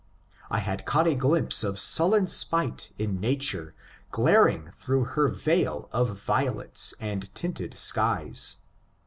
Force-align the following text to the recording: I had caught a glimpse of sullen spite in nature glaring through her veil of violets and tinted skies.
I 0.49 0.57
had 0.57 0.87
caught 0.87 1.05
a 1.05 1.13
glimpse 1.13 1.63
of 1.63 1.77
sullen 1.79 2.25
spite 2.25 2.91
in 2.97 3.19
nature 3.19 3.75
glaring 4.09 4.71
through 4.79 5.03
her 5.13 5.27
veil 5.27 5.89
of 5.91 6.19
violets 6.19 6.95
and 6.99 7.29
tinted 7.35 7.75
skies. 7.77 8.55